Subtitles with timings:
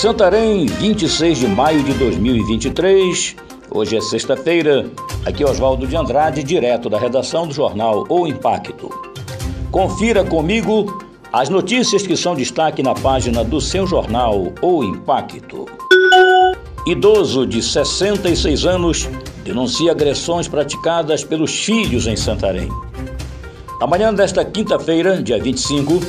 [0.00, 3.34] Santarém, 26 de maio de 2023.
[3.68, 4.88] Hoje é sexta-feira.
[5.26, 8.90] Aqui é Oswaldo de Andrade, direto da redação do jornal O Impacto.
[9.72, 15.66] Confira comigo as notícias que são destaque na página do seu jornal O Impacto.
[16.86, 19.08] Idoso de 66 anos
[19.42, 22.68] denuncia agressões praticadas pelos filhos em Santarém.
[23.80, 26.00] Na manhã desta quinta-feira, dia 25,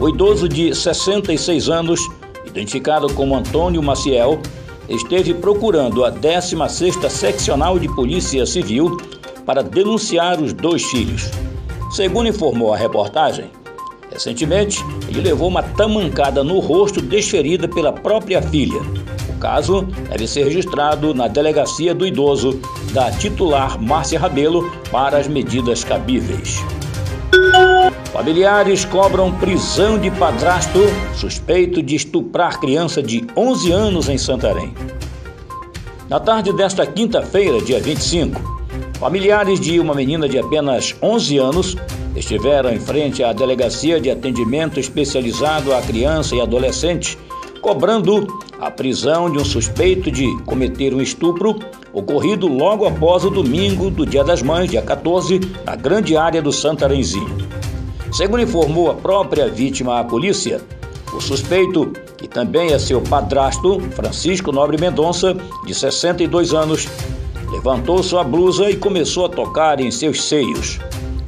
[0.00, 2.00] o idoso de 66 anos
[2.46, 4.40] identificado como Antônio Maciel,
[4.88, 8.96] esteve procurando a 16ª Seccional de Polícia Civil
[9.44, 11.30] para denunciar os dois filhos.
[11.90, 13.50] Segundo informou a reportagem,
[14.10, 18.80] recentemente ele levou uma tamancada no rosto desferida pela própria filha.
[19.28, 22.60] O caso deve ser registrado na delegacia do idoso
[22.92, 26.64] da titular Márcia Rabelo para as medidas cabíveis.
[28.16, 30.78] Familiares cobram prisão de padrasto
[31.14, 34.72] suspeito de estuprar criança de 11 anos em Santarém.
[36.08, 38.40] Na tarde desta quinta-feira, dia 25,
[38.98, 41.76] familiares de uma menina de apenas 11 anos
[42.16, 47.18] estiveram em frente à Delegacia de Atendimento Especializado à Criança e Adolescente,
[47.60, 48.26] cobrando
[48.58, 51.58] a prisão de um suspeito de cometer um estupro
[51.92, 56.50] ocorrido logo após o domingo do Dia das Mães, dia 14, na grande área do
[56.50, 57.45] Santarenzinho.
[58.12, 60.60] Segundo informou a própria vítima à polícia,
[61.12, 66.88] o suspeito, que também é seu padrasto, Francisco Nobre Mendonça, de 62 anos,
[67.50, 70.78] levantou sua blusa e começou a tocar em seus seios.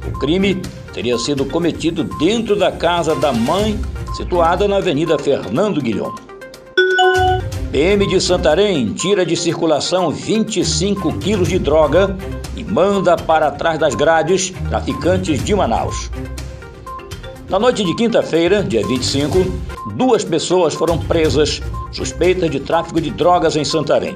[0.07, 0.61] O crime
[0.93, 3.79] teria sido cometido dentro da casa da mãe,
[4.15, 6.13] situada na Avenida Fernando Guilhom.
[7.71, 12.17] PM de Santarém tira de circulação 25 quilos de droga
[12.55, 16.09] e manda para trás das grades traficantes de Manaus.
[17.49, 19.39] Na noite de quinta-feira, dia 25,
[19.95, 21.59] duas pessoas foram presas
[21.91, 24.15] suspeitas de tráfico de drogas em Santarém.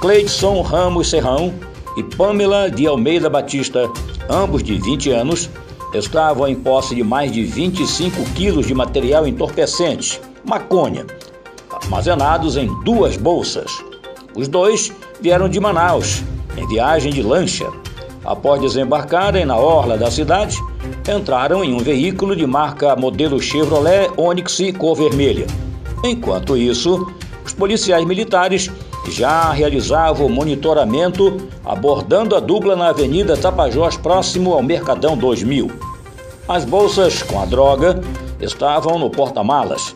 [0.00, 1.52] Cleidson Ramos Serrão
[1.96, 3.90] e Pamela de Almeida Batista,
[4.28, 5.50] ambos de 20 anos,
[5.92, 11.04] estavam em posse de mais de 25 quilos de material entorpecente, maconha,
[11.72, 13.82] armazenados em duas bolsas.
[14.36, 16.22] Os dois vieram de Manaus,
[16.56, 17.68] em viagem de lancha.
[18.24, 20.56] Após desembarcarem na orla da cidade,
[21.10, 25.46] entraram em um veículo de marca modelo Chevrolet Onix cor vermelha.
[26.04, 27.12] Enquanto isso,
[27.44, 28.70] os policiais militares
[29.08, 35.70] já realizavam monitoramento abordando a dupla na Avenida Tapajós, próximo ao Mercadão 2000.
[36.48, 38.00] As bolsas com a droga
[38.40, 39.94] estavam no porta-malas.